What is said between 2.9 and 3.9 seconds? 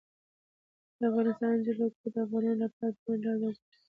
په معنوي لحاظ ارزښت لري.